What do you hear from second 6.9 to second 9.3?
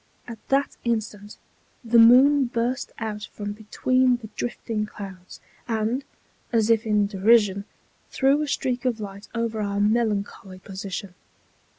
derision, threw a streak of light